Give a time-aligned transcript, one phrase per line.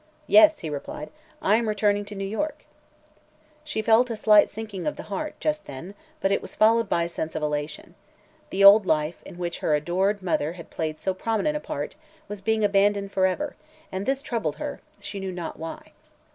[0.25, 1.11] "Yes," he replied;
[1.43, 2.65] "I am returning to New York."
[3.63, 7.03] She felt a slight sinking of the heart, just then, but it was followed by
[7.03, 7.93] a sense of elation.
[8.49, 12.41] The old life, in which her adored mother had played so prominent a part, was
[12.41, 13.55] being abandoned forever,
[13.91, 15.91] and this troubled her, she knew not why.